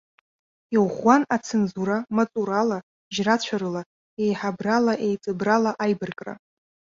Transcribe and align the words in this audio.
Иӷәӷәан 0.75 1.21
ацензура, 1.35 1.97
маҵурала, 2.15 2.77
жьрацәарыла, 3.13 3.81
еиҳабралаеиҵыбрала 4.23 5.71
аибаркра. 5.83 6.33